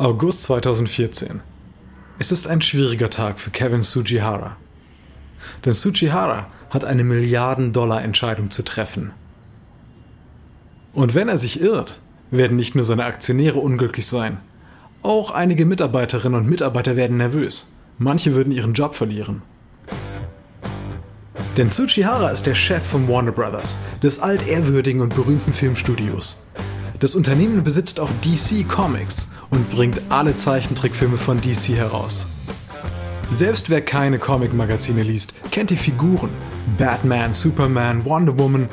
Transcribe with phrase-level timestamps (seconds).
[0.00, 1.40] August 2014.
[2.20, 4.56] Es ist ein schwieriger Tag für Kevin Sujihara.
[5.64, 9.10] Denn Sujihara hat eine Milliarden-Dollar-Entscheidung zu treffen.
[10.92, 11.98] Und wenn er sich irrt,
[12.30, 14.38] werden nicht nur seine Aktionäre unglücklich sein,
[15.02, 17.72] auch einige Mitarbeiterinnen und Mitarbeiter werden nervös.
[17.98, 19.42] Manche würden ihren Job verlieren.
[21.56, 26.40] Denn Tsuchihara ist der Chef von Warner Brothers, des altehrwürdigen und berühmten Filmstudios.
[27.00, 32.26] Das Unternehmen besitzt auch DC Comics und bringt alle Zeichentrickfilme von DC heraus.
[33.34, 36.30] Selbst wer keine Comic-Magazine liest, kennt die Figuren.
[36.78, 38.68] Batman, Superman, Wonder Woman,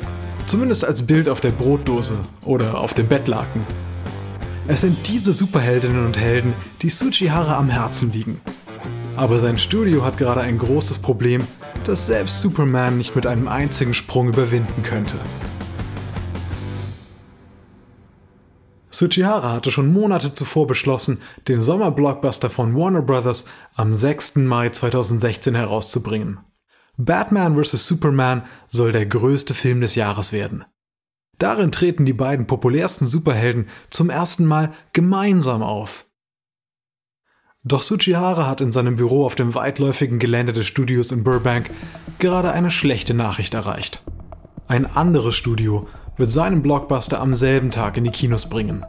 [0.46, 3.66] zumindest als Bild auf der Brotdose oder auf dem Bettlaken.
[4.68, 8.40] Es sind diese Superheldinnen und Helden, die Tsuchihara am Herzen liegen.
[9.14, 11.46] Aber sein Studio hat gerade ein großes Problem,
[11.84, 15.16] das selbst Superman nicht mit einem einzigen Sprung überwinden könnte.
[18.96, 23.44] Tsuchihara hatte schon Monate zuvor beschlossen, den Sommerblockbuster von Warner Bros.
[23.74, 24.36] am 6.
[24.36, 26.38] Mai 2016 herauszubringen.
[26.96, 27.86] Batman vs.
[27.86, 30.64] Superman soll der größte Film des Jahres werden.
[31.38, 36.06] Darin treten die beiden populärsten Superhelden zum ersten Mal gemeinsam auf.
[37.64, 41.70] Doch Tsuchihara hat in seinem Büro auf dem weitläufigen Gelände des Studios in Burbank
[42.18, 44.02] gerade eine schlechte Nachricht erreicht.
[44.68, 45.86] Ein anderes Studio
[46.16, 48.84] wird seinen Blockbuster am selben Tag in die Kinos bringen.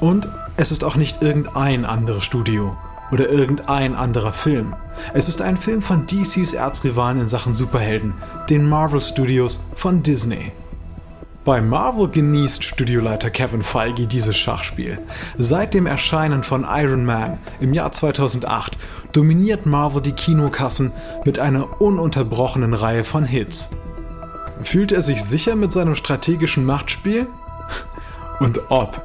[0.00, 2.76] Und es ist auch nicht irgendein anderes Studio
[3.10, 4.74] oder irgendein anderer Film.
[5.14, 8.14] Es ist ein Film von DCs Erzrivalen in Sachen Superhelden,
[8.48, 10.52] den Marvel Studios von Disney.
[11.44, 14.98] Bei Marvel genießt Studioleiter Kevin Feige dieses Schachspiel.
[15.38, 18.76] Seit dem Erscheinen von Iron Man im Jahr 2008
[19.12, 20.90] dominiert Marvel die Kinokassen
[21.24, 23.70] mit einer ununterbrochenen Reihe von Hits.
[24.62, 27.28] Fühlt er sich sicher mit seinem strategischen Machtspiel?
[28.40, 29.02] Und ob.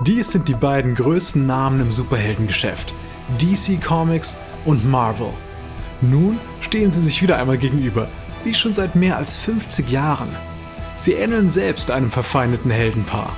[0.00, 2.94] Dies sind die beiden größten Namen im Superheldengeschäft.
[3.38, 5.32] DC Comics und Marvel.
[6.00, 8.08] Nun stehen sie sich wieder einmal gegenüber,
[8.44, 10.28] wie schon seit mehr als 50 Jahren.
[10.96, 13.34] Sie ähneln selbst einem verfeindeten Heldenpaar.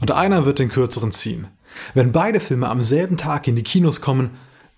[0.00, 1.48] Und einer wird den kürzeren ziehen.
[1.94, 4.30] Wenn beide Filme am selben Tag in die Kinos kommen,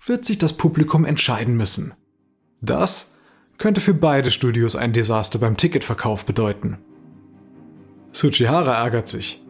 [0.05, 1.93] wird sich das Publikum entscheiden müssen.
[2.59, 3.13] Das
[3.61, 6.79] könnte für beide Studios ein Desaster beim Ticketverkauf bedeuten.
[8.11, 9.43] Tsuchihara ärgert sich.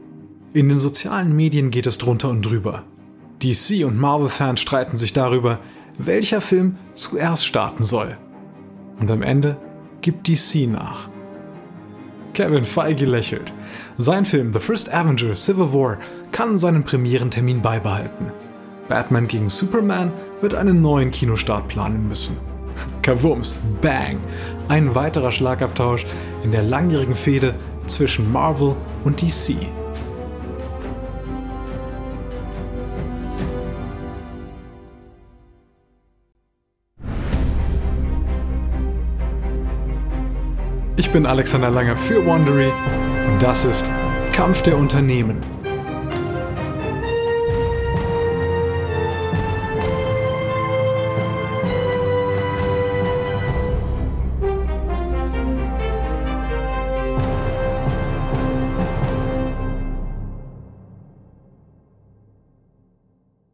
[0.52, 2.84] In den sozialen Medien geht es drunter und drüber.
[3.42, 5.60] DC und Marvel-Fans streiten sich darüber,
[5.98, 8.18] welcher Film zuerst starten soll.
[9.00, 9.56] Und am Ende
[10.02, 11.08] gibt DC nach.
[12.34, 13.54] Kevin Feige lächelt.
[13.98, 16.00] Sein Film The First Avenger Civil War
[16.34, 18.34] kann seinen Premierentermin beibehalten.
[18.90, 20.12] Batman gegen Superman
[20.42, 22.51] wird einen neuen Kinostart planen müssen.
[23.02, 24.20] Kavums, bang!
[24.68, 26.06] Ein weiterer Schlagabtausch
[26.44, 27.56] in der langjährigen Fehde
[27.88, 29.56] zwischen Marvel und DC.
[40.98, 42.72] Ich bin Alexander Langer für Wandery
[43.28, 43.86] und das ist
[44.32, 45.61] Kampf der Unternehmen.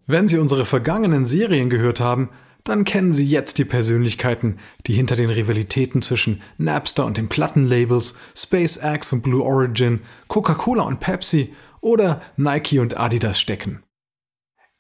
[0.08, 2.30] Wenn Sie unsere vergangenen Serien gehört haben,
[2.64, 8.16] dann kennen Sie jetzt die Persönlichkeiten, die hinter den Rivalitäten zwischen Napster und den Plattenlabels,
[8.36, 13.84] SpaceX und Blue Origin, Coca-Cola und Pepsi oder Nike und Adidas stecken.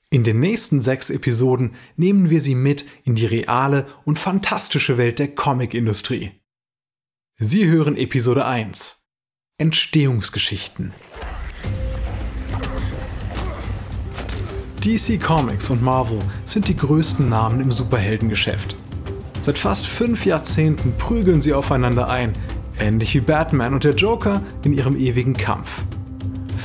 [0.10, 5.20] In den nächsten sechs Episoden nehmen wir Sie mit in die reale und fantastische Welt
[5.20, 6.32] der Comicindustrie.
[7.38, 9.04] Sie hören Episode 1
[9.58, 10.94] Entstehungsgeschichten.
[14.88, 18.78] DC Comics und Marvel sind die größten Namen im Superheldengeschäft.
[19.42, 22.32] Seit fast fünf Jahrzehnten prügeln sie aufeinander ein,
[22.80, 25.82] ähnlich wie Batman und der Joker in ihrem ewigen Kampf.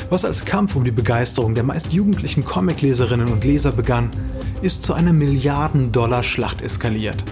[0.09, 4.11] Was als Kampf um die Begeisterung der meist jugendlichen Comicleserinnen und Leser begann,
[4.61, 7.25] ist zu einer Milliarden-Dollar-Schlacht eskaliert.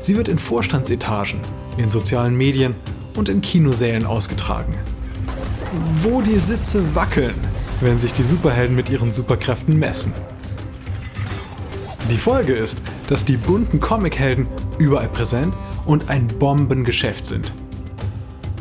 [0.00, 1.38] Sie wird in Vorstandsetagen,
[1.76, 2.74] in sozialen Medien
[3.14, 4.74] und in Kinosälen ausgetragen.
[6.02, 7.36] Wo die Sitze wackeln,
[7.80, 10.12] wenn sich die Superhelden mit ihren Superkräften messen.
[12.10, 12.78] Die Folge ist,
[13.08, 14.48] dass die bunten Comichelden
[14.78, 15.54] überall präsent
[15.86, 17.52] und ein Bombengeschäft sind.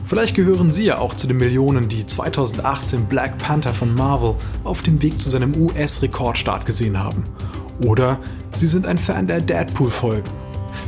[0.06, 4.82] Vielleicht gehören Sie ja auch zu den Millionen, die 2018 Black Panther von Marvel auf
[4.82, 7.26] dem Weg zu seinem US-Rekordstart gesehen haben.
[7.86, 8.20] Oder
[8.56, 10.30] Sie sind ein Fan der Deadpool-Folgen.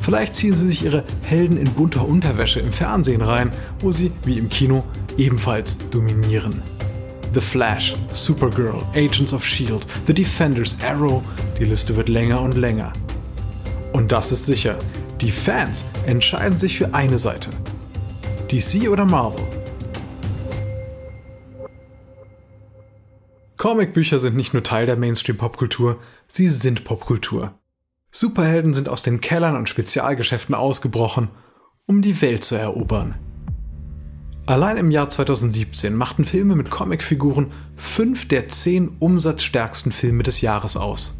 [0.01, 4.39] Vielleicht ziehen Sie sich Ihre Helden in bunter Unterwäsche im Fernsehen rein, wo sie, wie
[4.39, 4.83] im Kino,
[5.17, 6.63] ebenfalls dominieren.
[7.33, 11.23] The Flash, Supergirl, Agents of Shield, The Defenders, Arrow,
[11.57, 12.91] die Liste wird länger und länger.
[13.93, 14.77] Und das ist sicher,
[15.21, 17.49] die Fans entscheiden sich für eine Seite.
[18.51, 19.45] DC oder Marvel?
[23.55, 27.53] Comicbücher sind nicht nur Teil der Mainstream-Popkultur, sie sind Popkultur.
[28.11, 31.29] Superhelden sind aus den Kellern und Spezialgeschäften ausgebrochen,
[31.85, 33.15] um die Welt zu erobern.
[34.51, 40.75] Allein im Jahr 2017 machten Filme mit Comicfiguren fünf der zehn umsatzstärksten Filme des Jahres
[40.75, 41.18] aus.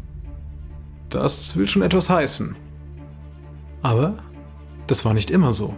[1.08, 2.56] Das will schon etwas heißen.
[3.80, 4.18] Aber
[4.86, 5.74] das war nicht immer so.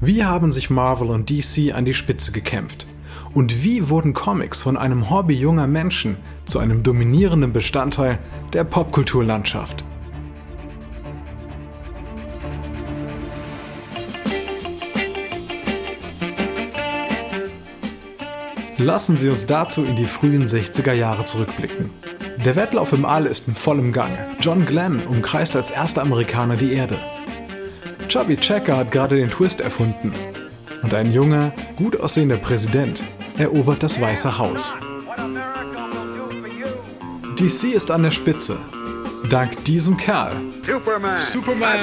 [0.00, 2.86] Wie haben sich Marvel und DC an die Spitze gekämpft?
[3.34, 8.20] Und wie wurden Comics von einem Hobby junger Menschen zu einem dominierenden Bestandteil
[8.52, 9.84] der Popkulturlandschaft?
[18.78, 21.90] Lassen Sie uns dazu in die frühen 60er Jahre zurückblicken.
[22.44, 24.18] Der Wettlauf im All ist in vollem Gange.
[24.40, 26.96] John Glenn umkreist als erster Amerikaner die Erde.
[28.08, 30.12] Chubby Checker hat gerade den Twist erfunden.
[30.82, 33.02] Und ein junger, gut aussehender Präsident
[33.36, 34.76] erobert das Weiße Haus.
[37.36, 38.58] DC ist an der Spitze.
[39.28, 40.36] Dank diesem Kerl.
[40.64, 41.18] Superman.
[41.32, 41.80] Superman.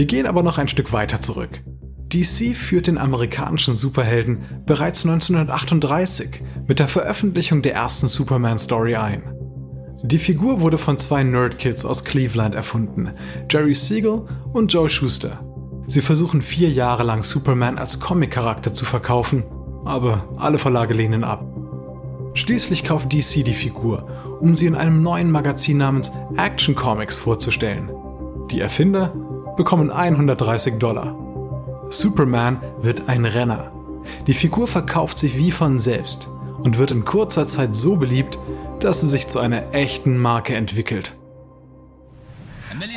[0.00, 1.62] Wir gehen aber noch ein Stück weiter zurück.
[2.08, 9.22] DC führt den amerikanischen Superhelden bereits 1938 mit der Veröffentlichung der ersten Superman-Story ein.
[10.02, 13.10] Die Figur wurde von zwei Nerdkids aus Cleveland erfunden,
[13.50, 14.24] Jerry Siegel
[14.54, 15.44] und Joe Schuster.
[15.86, 19.44] Sie versuchen vier Jahre lang Superman als Comic-Charakter zu verkaufen,
[19.84, 21.44] aber alle Verlage lehnen ab.
[22.32, 27.90] Schließlich kauft DC die Figur, um sie in einem neuen Magazin namens Action Comics vorzustellen.
[28.50, 29.12] Die Erfinder
[29.60, 31.14] bekommen 130 Dollar.
[31.90, 33.70] Superman wird ein Renner.
[34.26, 36.30] Die Figur verkauft sich wie von selbst
[36.62, 38.38] und wird in kurzer Zeit so beliebt,
[38.80, 41.14] dass sie sich zu einer echten Marke entwickelt.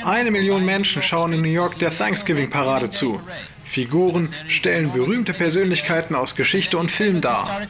[0.05, 3.19] Eine Million Menschen schauen in New York der Thanksgiving-Parade zu.
[3.65, 7.67] Figuren stellen berühmte Persönlichkeiten aus Geschichte und Film dar.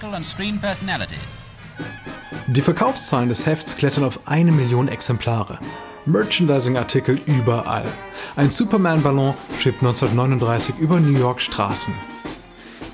[2.46, 5.58] Die Verkaufszahlen des Hefts klettern auf eine Million Exemplare.
[6.06, 7.86] Merchandising-Artikel überall.
[8.36, 11.94] Ein Superman-Ballon schwebt 1939 über New York Straßen.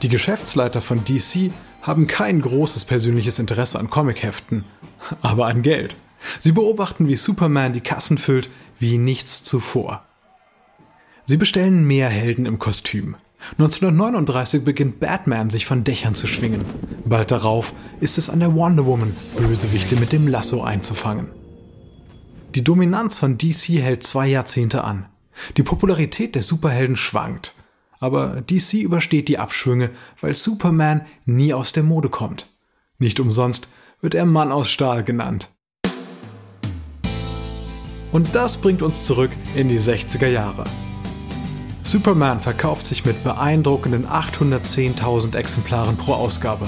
[0.01, 1.51] Die Geschäftsleiter von DC
[1.81, 4.65] haben kein großes persönliches Interesse an Comicheften,
[5.21, 5.95] aber an Geld.
[6.37, 10.05] Sie beobachten, wie Superman die Kassen füllt wie nichts zuvor.
[11.25, 13.15] Sie bestellen mehr Helden im Kostüm.
[13.53, 16.65] 1939 beginnt Batman sich von Dächern zu schwingen.
[17.05, 21.38] Bald darauf ist es an der Wonder Woman, Bösewichte mit dem Lasso einzufangen.
[22.55, 25.05] Die Dominanz von DC hält zwei Jahrzehnte an.
[25.57, 27.53] Die Popularität der Superhelden schwankt.
[27.99, 32.47] Aber DC übersteht die Abschwünge, weil Superman nie aus der Mode kommt.
[32.97, 33.67] Nicht umsonst
[34.01, 35.49] wird er Mann aus Stahl genannt.
[38.11, 40.63] Und das bringt uns zurück in die 60er Jahre.
[41.83, 46.65] Superman verkauft sich mit beeindruckenden 810.000 Exemplaren pro Ausgabe.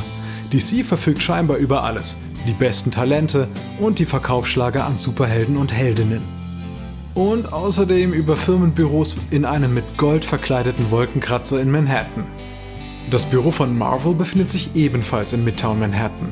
[0.54, 3.48] DC verfügt scheinbar über alles, die besten Talente
[3.80, 6.22] und die Verkaufsschlager an Superhelden und Heldinnen.
[7.14, 12.26] Und außerdem über Firmenbüros in einem mit Gold verkleideten Wolkenkratzer in Manhattan.
[13.10, 16.30] Das Büro von Marvel befindet sich ebenfalls in Midtown Manhattan.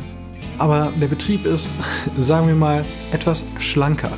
[0.57, 1.69] Aber der Betrieb ist,
[2.17, 4.11] sagen wir mal, etwas schlanker.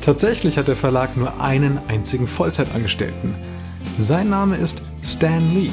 [0.00, 3.34] Tatsächlich hat der Verlag nur einen einzigen Vollzeitangestellten.
[3.98, 5.70] Sein Name ist Stan Lee.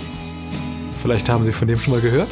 [1.02, 2.30] Vielleicht haben Sie von dem schon mal gehört?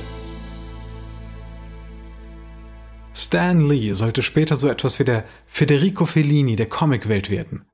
[3.35, 7.65] Stan Lee sollte später so etwas wie der Federico Fellini der Comicwelt werden.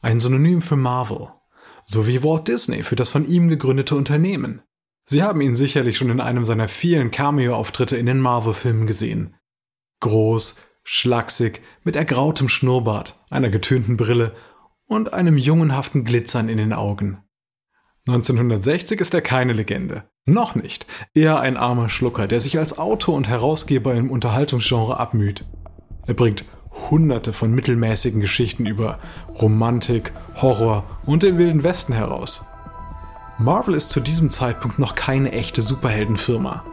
[0.00, 1.30] Ein Synonym für Marvel.
[1.84, 4.62] So wie Walt Disney für das von ihm gegründete Unternehmen.
[5.06, 9.34] Sie haben ihn sicherlich schon in einem seiner vielen Cameo-Auftritte in den Marvel-Filmen gesehen.
[9.98, 14.36] Groß, schlaksig, mit ergrautem Schnurrbart, einer getönten Brille
[14.86, 17.24] und einem jungenhaften Glitzern in den Augen.
[18.06, 20.08] 1960 ist er keine Legende.
[20.26, 20.86] Noch nicht.
[21.14, 25.44] Eher ein armer Schlucker, der sich als Autor und Herausgeber im Unterhaltungsgenre abmüht.
[26.06, 26.44] Er bringt
[26.90, 28.98] hunderte von mittelmäßigen Geschichten über
[29.40, 32.44] Romantik, Horror und den wilden Westen heraus.
[33.38, 36.64] Marvel ist zu diesem Zeitpunkt noch keine echte Superheldenfirma.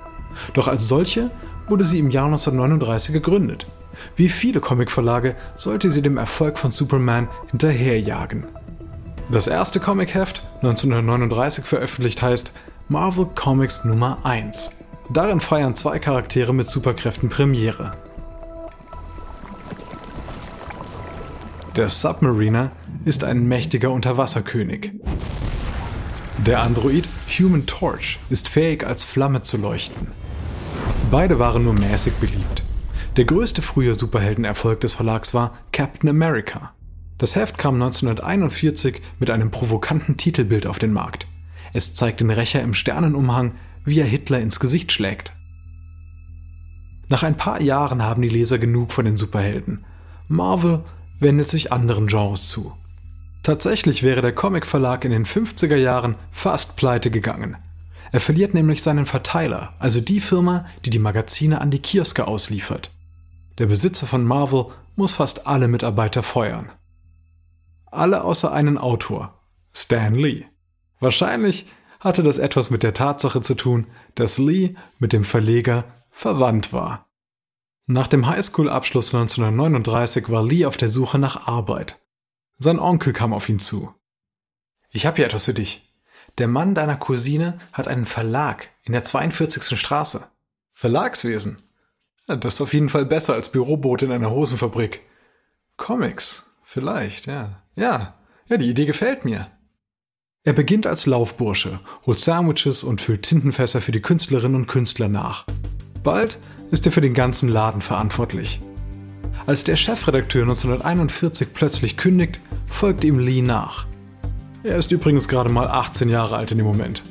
[0.54, 1.32] Doch als solche
[1.68, 3.68] wurde sie im Jahr 1939 gegründet.
[4.16, 8.46] Wie viele Comicverlage sollte sie dem Erfolg von Superman hinterherjagen.
[9.32, 12.52] Das erste Comicheft, 1939 veröffentlicht, heißt
[12.90, 14.72] Marvel Comics Nummer 1.
[15.10, 17.92] Darin feiern zwei Charaktere mit Superkräften Premiere.
[21.76, 22.72] Der Submariner
[23.04, 24.94] ist ein mächtiger Unterwasserkönig.
[26.46, 27.04] Der Android
[27.38, 30.08] Human Torch ist fähig, als Flamme zu leuchten.
[31.12, 32.64] Beide waren nur mäßig beliebt.
[33.18, 36.74] Der größte frühe Superheldenerfolg des Verlags war Captain America.
[37.18, 41.28] Das Heft kam 1941 mit einem provokanten Titelbild auf den Markt.
[41.78, 43.54] Es zeigt den Rächer im Sternenumhang,
[43.86, 45.34] wie er Hitler ins Gesicht schlägt.
[47.08, 49.86] Nach ein paar Jahren haben die Leser genug von den Superhelden.
[50.28, 50.84] Marvel
[51.20, 52.74] wendet sich anderen Genres zu.
[53.44, 57.58] Tatsächlich wäre der Comicverlag in den 50er Jahren fast pleite gegangen.
[58.12, 62.90] Er verliert nämlich seinen Verteiler, also die Firma, die die Magazine an die Kioske ausliefert.
[63.60, 64.66] Der Besitzer von Marvel
[64.96, 66.72] muss fast alle Mitarbeiter feuern.
[67.86, 69.40] Alle außer einen Autor,
[69.72, 70.46] Stan Lee.
[71.00, 71.68] Wahrscheinlich
[72.00, 77.10] hatte das etwas mit der Tatsache zu tun, dass Lee mit dem Verleger verwandt war.
[77.86, 82.00] Nach dem Highschool-Abschluss 1939 war Lee auf der Suche nach Arbeit.
[82.58, 83.94] Sein Onkel kam auf ihn zu.
[84.90, 85.94] Ich habe hier etwas für dich.
[86.38, 89.80] Der Mann deiner Cousine hat einen Verlag in der 42.
[89.80, 90.28] Straße.
[90.74, 91.58] Verlagswesen?
[92.28, 95.02] Das ist auf jeden Fall besser als Büroboot in einer Hosenfabrik.
[95.78, 97.64] Comics, vielleicht, ja.
[97.76, 98.16] Ja,
[98.48, 99.52] ja, die Idee gefällt mir.
[100.48, 105.46] Er beginnt als Laufbursche, holt Sandwiches und füllt Tintenfässer für die Künstlerinnen und Künstler nach.
[106.04, 106.40] Bald
[106.72, 108.62] ist er für den ganzen Laden verantwortlich.
[109.46, 113.88] Als der Chefredakteur 1941 plötzlich kündigt, folgt ihm Lee nach.
[114.64, 117.04] Er ist übrigens gerade mal 18 Jahre alt in dem Moment.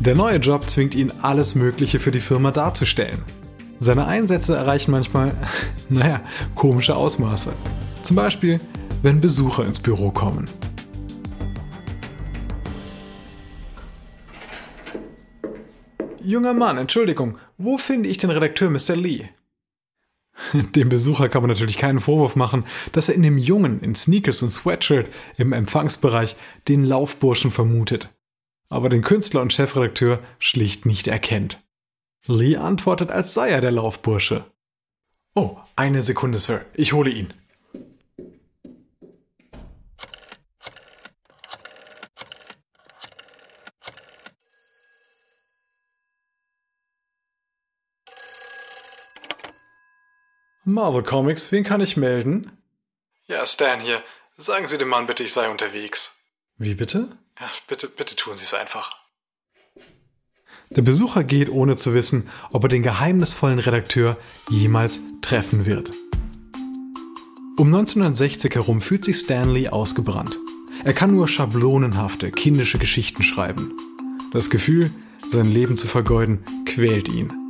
[0.00, 3.20] Der neue Job zwingt ihn, alles Mögliche für die Firma darzustellen.
[3.78, 5.34] Seine Einsätze erreichen manchmal,
[5.90, 6.22] naja,
[6.54, 7.52] komische Ausmaße.
[8.02, 8.58] Zum Beispiel,
[9.02, 10.48] wenn Besucher ins Büro kommen.
[16.24, 18.96] Junger Mann, Entschuldigung, wo finde ich den Redakteur Mr.
[18.96, 19.28] Lee?
[20.74, 24.42] Dem Besucher kann man natürlich keinen Vorwurf machen, dass er in dem Jungen in Sneakers
[24.42, 28.08] und Sweatshirt im Empfangsbereich den Laufburschen vermutet,
[28.68, 31.62] aber den Künstler und Chefredakteur schlicht nicht erkennt.
[32.26, 34.44] Lee antwortet, als sei er der Laufbursche.
[35.34, 36.64] Oh, eine Sekunde, Sir.
[36.74, 37.34] Ich hole ihn.
[50.64, 52.50] Marvel Comics, wen kann ich melden?
[53.26, 54.02] Ja, Stan hier.
[54.38, 56.16] Sagen Sie dem Mann bitte, ich sei unterwegs.
[56.56, 57.08] Wie bitte?
[57.38, 58.96] Ja, bitte, bitte tun Sie es einfach.
[60.70, 64.16] Der Besucher geht, ohne zu wissen, ob er den geheimnisvollen Redakteur
[64.48, 65.90] jemals treffen wird.
[67.56, 70.38] Um 1960 herum fühlt sich Stanley ausgebrannt.
[70.82, 73.76] Er kann nur schablonenhafte, kindische Geschichten schreiben.
[74.32, 74.90] Das Gefühl,
[75.30, 77.43] sein Leben zu vergeuden, quält ihn.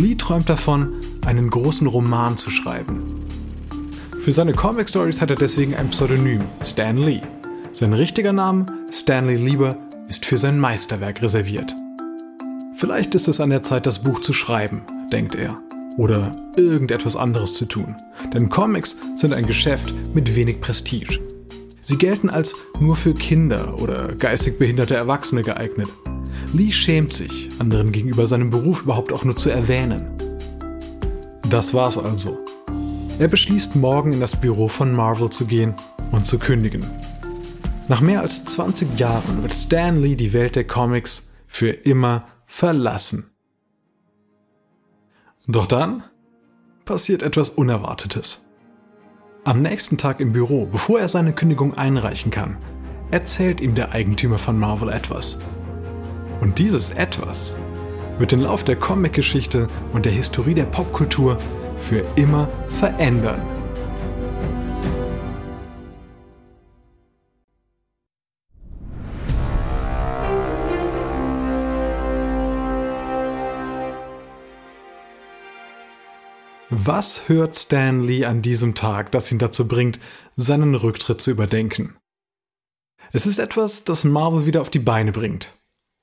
[0.00, 0.94] Lee träumt davon,
[1.26, 3.02] einen großen Roman zu schreiben.
[4.22, 7.20] Für seine Comic Stories hat er deswegen ein Pseudonym, Stan Lee.
[7.72, 9.76] Sein richtiger Name, Stanley Lieber,
[10.08, 11.74] ist für sein Meisterwerk reserviert.
[12.76, 14.80] Vielleicht ist es an der Zeit, das Buch zu schreiben,
[15.12, 15.60] denkt er.
[15.98, 17.94] Oder irgendetwas anderes zu tun.
[18.32, 21.20] Denn Comics sind ein Geschäft mit wenig Prestige.
[21.82, 25.90] Sie gelten als nur für Kinder oder geistig behinderte Erwachsene geeignet.
[26.52, 30.10] Lee schämt sich, anderen gegenüber seinen Beruf überhaupt auch nur zu erwähnen.
[31.48, 32.38] Das war's also.
[33.18, 35.74] Er beschließt morgen in das Büro von Marvel zu gehen
[36.10, 36.84] und zu kündigen.
[37.86, 43.30] Nach mehr als 20 Jahren wird Stan Lee die Welt der Comics für immer verlassen.
[45.46, 46.02] Doch dann
[46.84, 48.46] passiert etwas Unerwartetes.
[49.44, 52.58] Am nächsten Tag im Büro, bevor er seine Kündigung einreichen kann,
[53.10, 55.38] erzählt ihm der Eigentümer von Marvel etwas.
[56.40, 57.54] Und dieses etwas
[58.18, 61.38] wird den Lauf der Comic-Geschichte und der Historie der Popkultur
[61.76, 63.40] für immer verändern.
[76.70, 79.98] Was hört Stanley an diesem Tag, das ihn dazu bringt,
[80.36, 81.96] seinen Rücktritt zu überdenken?
[83.12, 85.59] Es ist etwas, das Marvel wieder auf die Beine bringt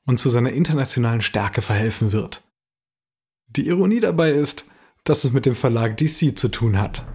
[0.07, 2.43] und zu seiner internationalen Stärke verhelfen wird.
[3.49, 4.65] Die Ironie dabei ist,
[5.03, 7.05] dass es mit dem Verlag DC zu tun hat.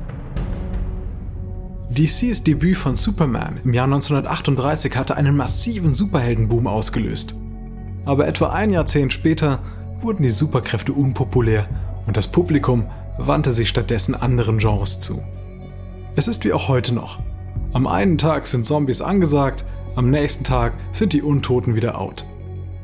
[1.90, 7.34] DCs Debüt von Superman im Jahr 1938 hatte einen massiven Superheldenboom ausgelöst.
[8.06, 9.62] Aber etwa ein Jahrzehnt später
[10.00, 11.68] wurden die Superkräfte unpopulär
[12.06, 15.22] und das Publikum wandte sich stattdessen anderen Genres zu.
[16.16, 17.20] Es ist wie auch heute noch.
[17.74, 22.26] Am einen Tag sind Zombies angesagt, am nächsten Tag sind die Untoten wieder out.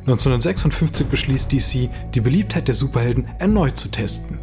[0.08, 4.38] 1956 beschließt DC, die Beliebtheit der Superhelden erneut zu testen.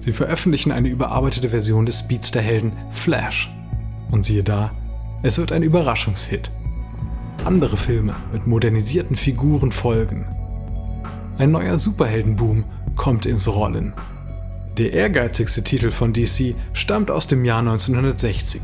[0.00, 3.48] Sie veröffentlichen eine überarbeitete Version des Speedster-Helden Flash.
[4.10, 4.72] Und siehe da,
[5.22, 6.50] es wird ein Überraschungshit.
[7.44, 10.26] andere Filme mit modernisierten Figuren folgen.
[11.38, 12.64] Ein neuer Superheldenboom
[12.96, 13.94] kommt ins Rollen.
[14.78, 18.62] Der ehrgeizigste Titel von DC stammt aus dem Jahr 1960.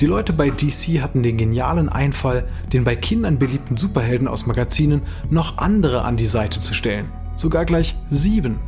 [0.00, 5.02] Die Leute bei DC hatten den genialen Einfall, den bei Kindern beliebten Superhelden aus Magazinen
[5.28, 7.10] noch andere an die Seite zu stellen.
[7.34, 8.60] Sogar gleich sieben.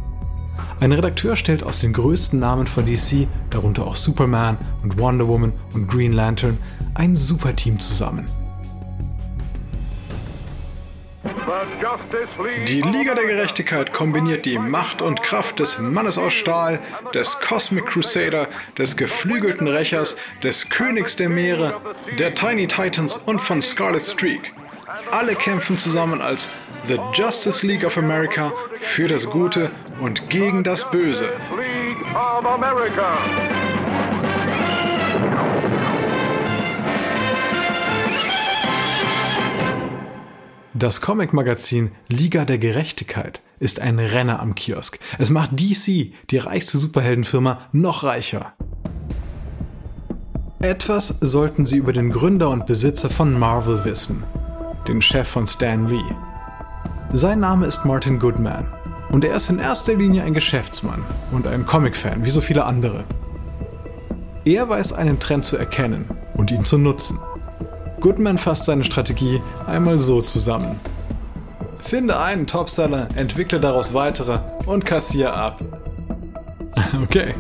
[0.81, 5.53] Ein Redakteur stellt aus den größten Namen von DC, darunter auch Superman und Wonder Woman
[5.73, 6.59] und Green Lantern,
[6.95, 8.27] ein Superteam zusammen.
[12.69, 16.79] Die Liga der Gerechtigkeit kombiniert die Macht und Kraft des Mannes aus Stahl,
[17.15, 21.81] des Cosmic Crusader, des geflügelten Rächers, des Königs der Meere,
[22.19, 24.53] der Tiny Titans und von Scarlet Streak.
[25.11, 26.49] Alle kämpfen zusammen als
[26.87, 29.71] The Justice League of America für das Gute
[30.01, 31.31] und gegen das Böse.
[40.81, 44.99] Das Comic-Magazin Liga der Gerechtigkeit ist ein Renner am Kiosk.
[45.19, 48.55] Es macht DC, die reichste Superheldenfirma, noch reicher.
[50.61, 54.23] Etwas sollten Sie über den Gründer und Besitzer von Marvel wissen,
[54.89, 56.17] den Chef von Stan Lee.
[57.13, 58.67] Sein Name ist Martin Goodman
[59.11, 63.05] und er ist in erster Linie ein Geschäftsmann und ein Comic-Fan, wie so viele andere.
[64.47, 67.19] Er weiß einen Trend zu erkennen und ihn zu nutzen.
[68.01, 70.81] Goodman fasst seine Strategie einmal so zusammen.
[71.81, 75.61] Finde einen Topseller, entwickle daraus weitere und kassier ab.
[77.03, 77.35] Okay,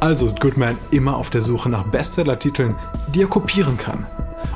[0.00, 2.76] also ist Goodman immer auf der Suche nach Bestseller-Titeln,
[3.14, 4.06] die er kopieren kann.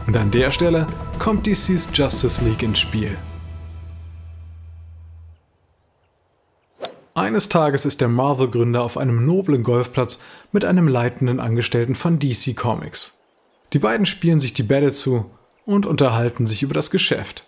[0.07, 0.87] Und an der Stelle
[1.19, 3.17] kommt DC's Justice League ins Spiel.
[7.15, 10.21] Eines Tages ist der Marvel-Gründer auf einem noblen Golfplatz
[10.53, 13.18] mit einem leitenden Angestellten von DC Comics.
[13.73, 15.31] Die beiden spielen sich die Bälle zu
[15.67, 17.45] und unterhalten sich über das Geschäft.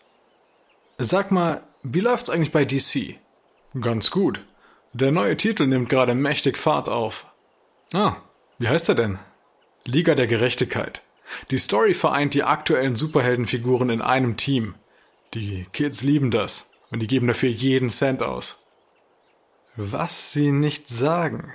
[0.99, 3.17] Sag mal, wie läuft's eigentlich bei DC?
[3.81, 4.45] Ganz gut.
[4.93, 7.27] Der neue Titel nimmt gerade mächtig Fahrt auf.
[7.93, 8.17] Ah,
[8.59, 9.19] wie heißt er denn?
[9.85, 11.03] Liga der Gerechtigkeit.
[11.51, 14.75] Die Story vereint die aktuellen Superheldenfiguren in einem Team.
[15.33, 18.67] Die Kids lieben das und die geben dafür jeden Cent aus.
[19.77, 21.55] Was sie nicht sagen.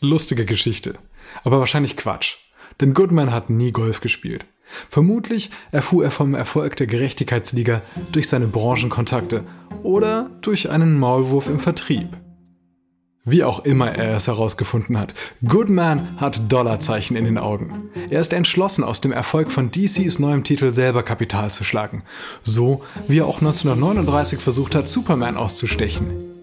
[0.00, 0.98] Lustige Geschichte,
[1.42, 2.36] aber wahrscheinlich Quatsch.
[2.80, 4.46] Denn Goodman hat nie Golf gespielt.
[4.88, 7.82] Vermutlich erfuhr er vom Erfolg der Gerechtigkeitsliga
[8.12, 9.44] durch seine Branchenkontakte
[9.82, 12.08] oder durch einen Maulwurf im Vertrieb.
[13.26, 15.14] Wie auch immer er es herausgefunden hat,
[15.48, 17.88] Goodman hat Dollarzeichen in den Augen.
[18.10, 22.02] Er ist entschlossen, aus dem Erfolg von DCs neuem Titel selber Kapital zu schlagen.
[22.42, 26.34] So wie er auch 1939 versucht hat, Superman auszustechen.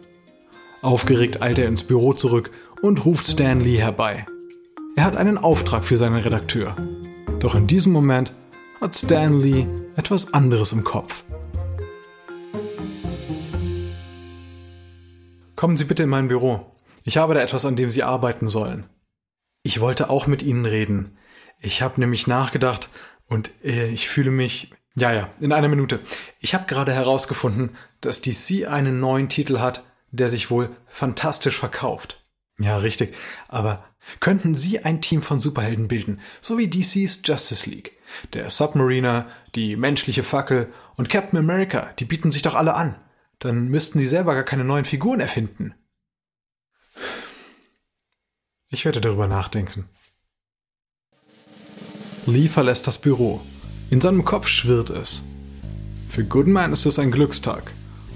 [0.81, 2.49] Aufgeregt eilt er ins Büro zurück
[2.81, 4.25] und ruft Stan Lee herbei.
[4.95, 6.75] Er hat einen Auftrag für seinen Redakteur.
[7.39, 8.33] Doch in diesem Moment
[8.81, 11.23] hat Stanley etwas anderes im Kopf.
[15.55, 16.75] Kommen Sie bitte in mein Büro.
[17.03, 18.85] Ich habe da etwas, an dem Sie arbeiten sollen.
[19.63, 21.17] Ich wollte auch mit Ihnen reden.
[21.59, 22.89] Ich habe nämlich nachgedacht
[23.27, 24.73] und äh, ich fühle mich.
[24.93, 26.01] Ja, ja, in einer Minute.
[26.39, 32.25] Ich habe gerade herausgefunden, dass DC einen neuen Titel hat, der sich wohl fantastisch verkauft.
[32.59, 33.15] Ja, richtig.
[33.47, 33.85] Aber
[34.19, 37.93] könnten Sie ein Team von Superhelden bilden, so wie DC's Justice League.
[38.33, 42.95] Der Submariner, die menschliche Fackel und Captain America, die bieten sich doch alle an.
[43.39, 45.73] Dann müssten Sie selber gar keine neuen Figuren erfinden.
[48.69, 49.89] Ich werde darüber nachdenken.
[52.25, 53.41] Lee verlässt das Büro.
[53.89, 55.23] In seinem Kopf schwirrt es.
[56.09, 57.73] Für Goodman ist es ein Glückstag.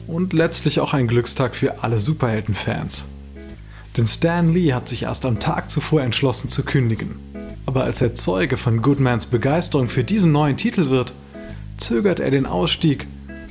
[0.07, 3.05] Und letztlich auch ein Glückstag für alle Superheldenfans.
[3.97, 7.15] Denn Stan Lee hat sich erst am Tag zuvor entschlossen zu kündigen.
[7.65, 11.13] Aber als er Zeuge von Goodmans Begeisterung für diesen neuen Titel wird,
[11.77, 13.07] zögert er den Ausstieg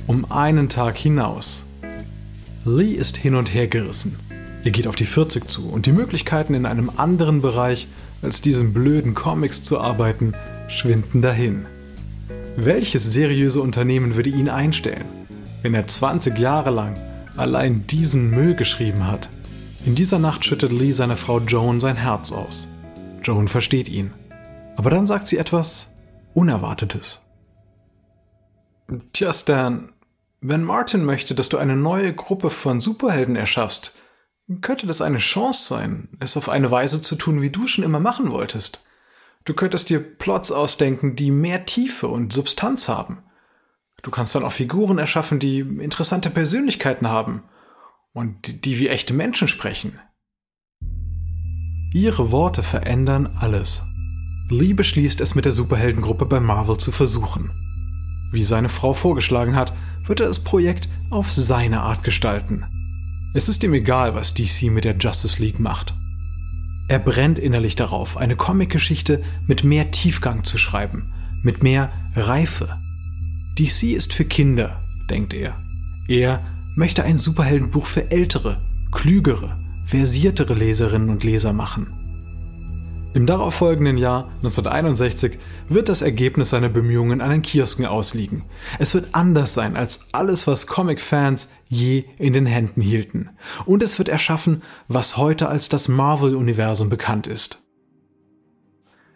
[0.07, 1.63] um einen Tag hinaus.
[2.63, 4.17] Lee ist hin und her gerissen.
[4.63, 7.87] Er geht auf die 40 zu und die Möglichkeiten in einem anderen Bereich
[8.21, 10.33] als diesen blöden Comics zu arbeiten,
[10.67, 11.65] schwinden dahin.
[12.55, 15.05] Welches seriöse Unternehmen würde ihn einstellen,
[15.61, 16.95] wenn er 20 Jahre lang
[17.35, 19.29] allein diesen Müll geschrieben hat?
[19.85, 22.67] In dieser Nacht schüttet Lee seiner Frau Joan sein Herz aus.
[23.21, 24.11] Joan versteht ihn.
[24.75, 25.89] Aber dann sagt sie etwas
[26.33, 27.21] Unerwartetes.
[29.13, 29.93] Tja, Stan,
[30.41, 33.93] wenn Martin möchte, dass du eine neue Gruppe von Superhelden erschaffst,
[34.61, 37.99] könnte das eine Chance sein, es auf eine Weise zu tun, wie du schon immer
[37.99, 38.83] machen wolltest.
[39.43, 43.19] Du könntest dir Plots ausdenken, die mehr Tiefe und Substanz haben.
[44.01, 47.43] Du kannst dann auch Figuren erschaffen, die interessante Persönlichkeiten haben
[48.15, 49.99] und die wie echte Menschen sprechen.
[51.93, 53.83] Ihre Worte verändern alles.
[54.49, 57.51] Lee beschließt es mit der Superheldengruppe bei Marvel zu versuchen.
[58.31, 59.73] Wie seine Frau vorgeschlagen hat,
[60.05, 62.65] wird er das Projekt auf seine Art gestalten.
[63.33, 65.93] Es ist ihm egal, was DC mit der Justice League macht.
[66.87, 72.77] Er brennt innerlich darauf, eine Comicgeschichte mit mehr Tiefgang zu schreiben, mit mehr Reife.
[73.57, 75.55] DC ist für Kinder, denkt er.
[76.07, 76.39] Er
[76.75, 78.61] möchte ein Superheldenbuch für ältere,
[78.91, 82.05] klügere, versiertere Leserinnen und Leser machen.
[83.15, 88.43] Im darauffolgenden Jahr 1961 wird das Ergebnis seiner Bemühungen an den Kiosken ausliegen.
[88.77, 93.29] Es wird anders sein als alles, was Comic-Fans je in den Händen hielten.
[93.65, 97.61] Und es wird erschaffen, was heute als das Marvel-Universum bekannt ist.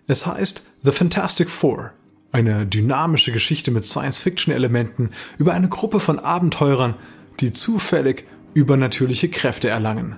[0.07, 1.91] Es heißt The Fantastic Four,
[2.31, 6.95] eine dynamische Geschichte mit Science-Fiction-Elementen über eine Gruppe von Abenteurern,
[7.39, 10.17] die zufällig übernatürliche Kräfte erlangen.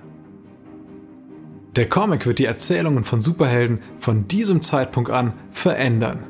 [1.76, 6.24] Der Comic wird die Erzählungen von Superhelden von diesem Zeitpunkt an verändern.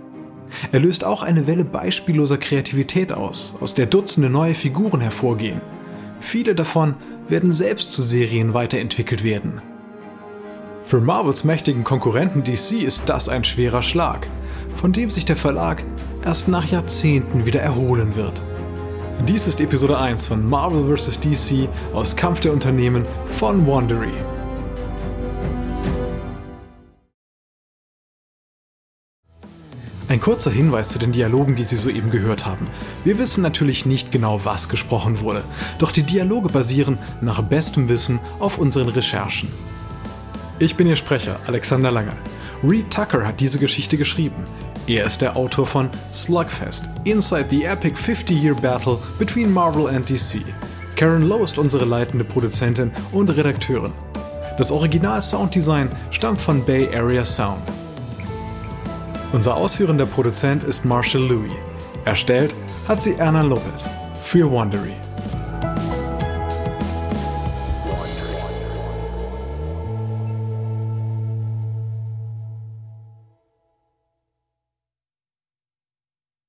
[0.70, 5.60] Er löst auch eine Welle beispielloser Kreativität aus, aus der Dutzende neue Figuren hervorgehen.
[6.20, 6.94] Viele davon
[7.28, 9.62] werden selbst zu Serien weiterentwickelt werden.
[10.84, 14.28] Für Marvels mächtigen Konkurrenten DC ist das ein schwerer Schlag,
[14.76, 15.82] von dem sich der Verlag
[16.24, 18.42] erst nach Jahrzehnten wieder erholen wird.
[19.28, 21.20] Dies ist Episode 1 von Marvel vs.
[21.20, 24.10] DC aus Kampf der Unternehmen von Wandery.
[30.08, 32.66] Ein kurzer Hinweis zu den Dialogen, die Sie soeben gehört haben.
[33.04, 35.44] Wir wissen natürlich nicht genau, was gesprochen wurde,
[35.78, 39.48] doch die Dialoge basieren nach bestem Wissen auf unseren Recherchen.
[40.58, 42.16] Ich bin Ihr Sprecher, Alexander Langer.
[42.64, 44.42] Reed Tucker hat diese Geschichte geschrieben.
[44.88, 50.44] Er ist der Autor von Slugfest, Inside the Epic 50-Year Battle between Marvel and DC.
[50.96, 53.92] Karen Lowe ist unsere leitende Produzentin und Redakteurin.
[54.58, 57.62] Das Original Sounddesign stammt von Bay Area Sound.
[59.32, 61.52] Unser ausführender Produzent ist Marshall Louis.
[62.04, 62.52] Erstellt
[62.88, 63.88] hat sie Erna Lopez
[64.20, 64.96] für Wondery.